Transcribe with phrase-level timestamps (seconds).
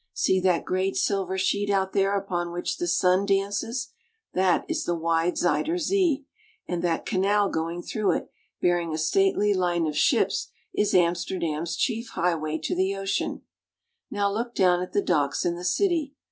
[0.13, 3.89] See that great silver sheet out there upon which the sun dances.
[4.33, 8.95] That is the wide Zuider Zee (zoi'der za), and that canal going through it, bearing
[8.95, 13.43] a stately line of ships, is Amster dam's chief highway to the ocean.
[14.09, 16.15] Now look down at the docks in the city